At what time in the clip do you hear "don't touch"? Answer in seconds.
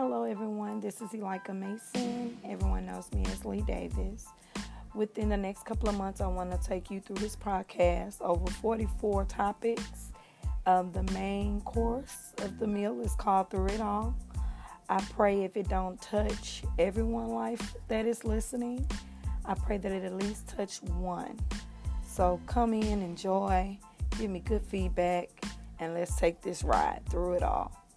15.68-16.62